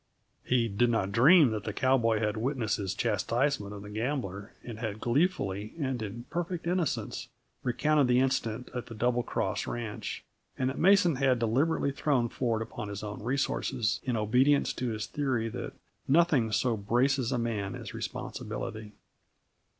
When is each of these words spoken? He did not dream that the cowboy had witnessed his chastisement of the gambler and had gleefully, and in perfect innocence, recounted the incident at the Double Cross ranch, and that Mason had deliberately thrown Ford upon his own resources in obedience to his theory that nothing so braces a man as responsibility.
He 0.43 0.67
did 0.67 0.89
not 0.89 1.11
dream 1.11 1.51
that 1.51 1.63
the 1.63 1.73
cowboy 1.73 2.17
had 2.21 2.35
witnessed 2.35 2.77
his 2.77 2.95
chastisement 2.95 3.71
of 3.71 3.83
the 3.83 3.89
gambler 3.91 4.51
and 4.63 4.79
had 4.79 4.99
gleefully, 4.99 5.75
and 5.79 6.01
in 6.01 6.25
perfect 6.31 6.65
innocence, 6.65 7.27
recounted 7.61 8.07
the 8.07 8.19
incident 8.19 8.71
at 8.73 8.87
the 8.87 8.95
Double 8.95 9.21
Cross 9.21 9.67
ranch, 9.67 10.23
and 10.57 10.71
that 10.71 10.79
Mason 10.79 11.17
had 11.17 11.37
deliberately 11.37 11.91
thrown 11.91 12.29
Ford 12.29 12.63
upon 12.63 12.89
his 12.89 13.03
own 13.03 13.21
resources 13.21 13.99
in 14.03 14.17
obedience 14.17 14.73
to 14.73 14.89
his 14.89 15.05
theory 15.05 15.49
that 15.49 15.73
nothing 16.07 16.51
so 16.51 16.75
braces 16.75 17.31
a 17.31 17.37
man 17.37 17.75
as 17.75 17.93
responsibility. 17.93 18.93